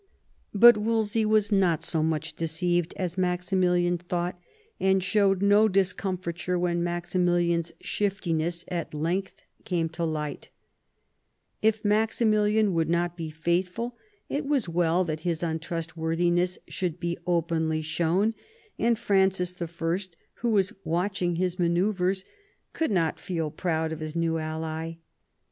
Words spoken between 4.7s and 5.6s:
and showed